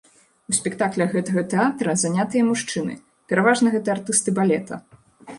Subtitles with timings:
[0.51, 2.95] У спектаклях гэтага тэатра занятыя мужчыны,
[3.33, 4.81] пераважна гэта артысты балета.